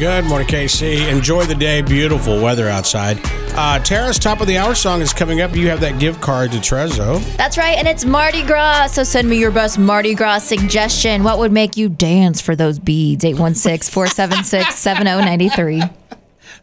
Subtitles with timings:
[0.00, 1.10] Good morning, KC.
[1.10, 1.82] Enjoy the day.
[1.82, 3.20] Beautiful weather outside.
[3.52, 5.54] Uh, Tara's top of the hour song is coming up.
[5.54, 7.22] You have that gift card to Trezzo.
[7.36, 8.86] That's right, and it's Mardi Gras.
[8.86, 11.22] So send me your best Mardi Gras suggestion.
[11.22, 13.24] What would make you dance for those beads?
[13.26, 15.82] 816 476 7093.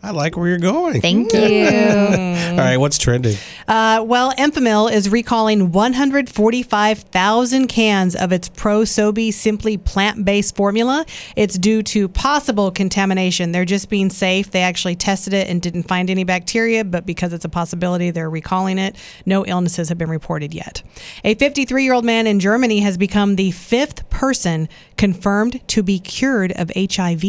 [0.02, 1.00] I like where you're going.
[1.00, 1.40] Thank you.
[1.68, 3.38] All right, what's trending?
[3.68, 11.06] Uh, well, Enfamil is recalling 145,000 cans of its Pro Simply plant based formula.
[11.36, 13.52] It's due to possible contamination.
[13.52, 14.52] They're just being safe.
[14.52, 18.30] They actually tested it and didn't find any bacteria, but because it's a possibility, they're
[18.30, 18.96] recalling it.
[19.26, 20.82] No illnesses have been reported yet.
[21.26, 26.00] A 53 year old man in Germany has become the fifth person confirmed to be
[26.00, 27.24] cured of HIV.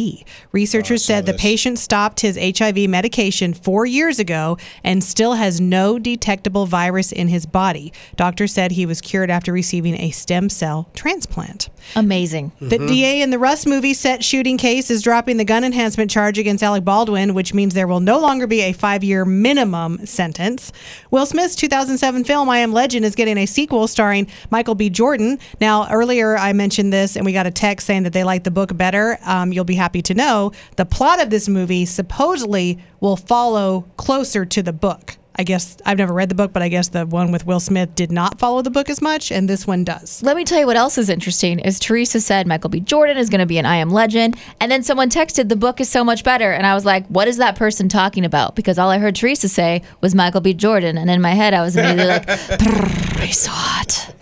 [0.52, 5.98] Researchers said the patient stopped his HIV medication four years ago and still has no
[6.28, 7.91] detectable virus in his body.
[8.14, 11.70] Doctors said he was cured after receiving a stem cell transplant.
[11.96, 12.52] Amazing.
[12.60, 16.38] The DA in the Rust movie set shooting case is dropping the gun enhancement charge
[16.38, 20.71] against Alec Baldwin, which means there will no longer be a five year minimum sentence.
[21.10, 24.90] Will Smith's 2007 film I Am Legend is getting a sequel starring Michael B.
[24.90, 25.38] Jordan.
[25.62, 28.51] Now, earlier I mentioned this and we got a text saying that they like the
[28.51, 29.18] book better.
[29.24, 34.45] Um, you'll be happy to know the plot of this movie supposedly will follow closer
[34.45, 35.16] to the book.
[35.38, 37.94] I guess I've never read the book, but I guess the one with Will Smith
[37.94, 40.20] did not follow the book as much, and this one does.
[40.22, 42.80] Let me tell you what else is interesting is Teresa said Michael B.
[42.80, 44.36] Jordan is going to be an I Am Legend.
[44.60, 46.50] And then someone texted, the book is so much better.
[46.50, 48.56] And I was like, what is that person talking about?
[48.56, 50.54] Because all I heard Teresa say was Michael B.
[50.54, 50.98] Jordan.
[50.98, 54.14] And in my head, I was immediately like, "Brrr, he's so hot.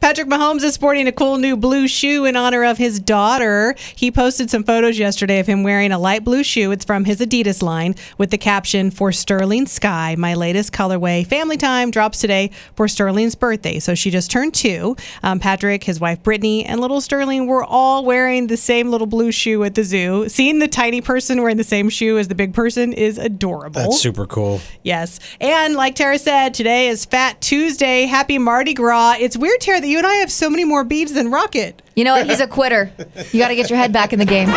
[0.00, 3.74] Patrick Mahomes is sporting a cool new blue shoe in honor of his daughter.
[3.96, 6.70] He posted some photos yesterday of him wearing a light blue shoe.
[6.70, 11.26] It's from his Adidas line with the caption, For Sterling Sky, my latest colorway.
[11.26, 13.80] Family time drops today for Sterling's birthday.
[13.80, 14.96] So she just turned two.
[15.24, 19.32] Um, Patrick, his wife Brittany, and little Sterling were all wearing the same little blue
[19.32, 20.28] shoe at the zoo.
[20.28, 23.80] Seeing the tiny person wearing the same shoe as the big person is adorable.
[23.80, 24.60] That's super cool.
[24.84, 25.18] Yes.
[25.40, 28.04] And like Tara said, today is Fat Tuesday.
[28.04, 29.16] Happy Mardi Gras.
[29.18, 31.82] It's weird, Tara, that you and I have so many more beads than Rocket.
[31.96, 32.26] You know what?
[32.28, 32.90] He's a quitter.
[33.32, 34.48] You got to get your head back in the game.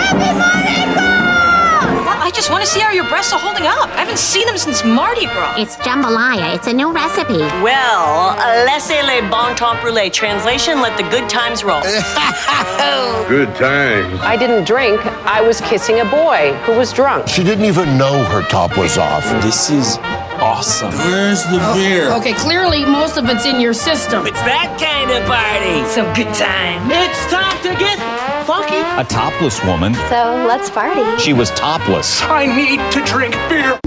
[2.25, 3.89] I just want to see how your breasts are holding up.
[3.89, 5.55] I haven't seen them since Mardi Gras.
[5.57, 6.55] It's jambalaya.
[6.55, 7.39] It's a new recipe.
[7.61, 8.35] Well,
[8.65, 10.11] laissez les bon temps brûlés.
[10.13, 11.81] Translation, let the good times roll.
[13.27, 14.19] Good times.
[14.21, 14.99] I didn't drink.
[15.25, 17.27] I was kissing a boy who was drunk.
[17.27, 19.23] She didn't even know her top was off.
[19.41, 19.97] This is
[20.41, 20.91] awesome.
[20.91, 22.11] Where's the beer?
[22.13, 24.25] Okay, clearly most of it's in your system.
[24.25, 25.83] It's that kind of party.
[25.89, 26.89] Some good time.
[26.91, 27.97] It's time to get
[28.45, 28.79] funky.
[28.99, 29.93] A topless woman.
[30.09, 31.03] So let's party.
[31.21, 32.21] She was topless.
[32.21, 33.79] I need to drink beer.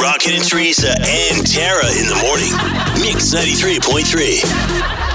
[0.00, 2.52] Rocket and Teresa and Tara in the morning.
[3.02, 5.05] Mix 93.3.